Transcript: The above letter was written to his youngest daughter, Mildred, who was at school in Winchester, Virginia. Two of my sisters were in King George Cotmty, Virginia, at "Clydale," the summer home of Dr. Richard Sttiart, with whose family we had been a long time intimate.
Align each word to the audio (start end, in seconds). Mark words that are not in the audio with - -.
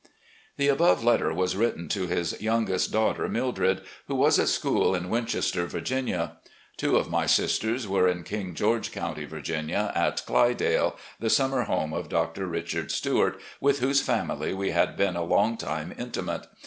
The 0.57 0.67
above 0.67 1.03
letter 1.03 1.31
was 1.31 1.55
written 1.55 1.87
to 1.89 2.07
his 2.07 2.41
youngest 2.41 2.91
daughter, 2.91 3.29
Mildred, 3.29 3.81
who 4.07 4.15
was 4.15 4.39
at 4.39 4.47
school 4.47 4.95
in 4.95 5.11
Winchester, 5.11 5.67
Virginia. 5.67 6.37
Two 6.75 6.97
of 6.97 7.07
my 7.11 7.27
sisters 7.27 7.87
were 7.87 8.07
in 8.07 8.23
King 8.23 8.55
George 8.55 8.91
Cotmty, 8.91 9.25
Virginia, 9.27 9.91
at 9.93 10.23
"Clydale," 10.25 10.97
the 11.19 11.29
summer 11.29 11.65
home 11.65 11.93
of 11.93 12.09
Dr. 12.09 12.47
Richard 12.47 12.89
Sttiart, 12.91 13.39
with 13.59 13.77
whose 13.77 14.01
family 14.01 14.55
we 14.55 14.71
had 14.71 14.97
been 14.97 15.15
a 15.15 15.23
long 15.23 15.55
time 15.55 15.93
intimate. 15.95 16.47